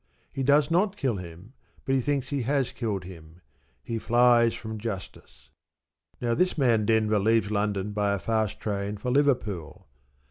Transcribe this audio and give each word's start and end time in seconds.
He 0.33 0.41
does 0.41 0.71
not 0.71 0.97
kill 0.97 1.17
him, 1.17 1.53
but 1.85 1.93
he 1.93 2.01
thinks 2.01 2.29
he 2.29 2.41
has 2.41 2.71
killed 2.71 3.03
him. 3.03 3.41
He 3.83 3.99
flies 3.99 4.55
from 4.55 4.79
justice. 4.79 5.51
Now 6.19 6.33
this 6.33 6.57
man 6.57 6.87
Denver 6.87 7.19
leaves 7.19 7.51
London 7.51 7.91
by 7.91 8.13
a 8.13 8.17
fast 8.17 8.59
train 8.59 8.97
for 8.97 9.11
Liverpool. 9.11 9.87